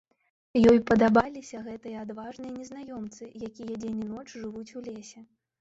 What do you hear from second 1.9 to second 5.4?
адважныя незнаёмцы, якія дзень і ноч жывуць у лесе.